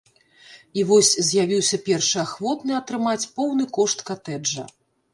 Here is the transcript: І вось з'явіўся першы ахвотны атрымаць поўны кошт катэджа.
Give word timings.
І 0.79 0.85
вось 0.91 1.11
з'явіўся 1.27 1.79
першы 1.91 2.17
ахвотны 2.25 2.73
атрымаць 2.81 3.25
поўны 3.39 3.63
кошт 3.81 3.99
катэджа. 4.13 4.63